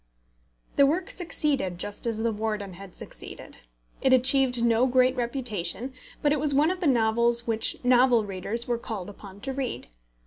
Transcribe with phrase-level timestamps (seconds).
[0.77, 3.57] The work succeeded just as The Warden had succeeded.
[4.01, 5.93] It achieved no great reputation,
[6.23, 9.85] but it was one of the novels which novel readers were called upon to read.